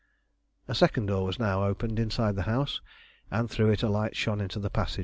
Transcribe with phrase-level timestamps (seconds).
[0.67, 2.81] A second door was now opened inside the house,
[3.29, 4.99] and through it a light shone into the passage.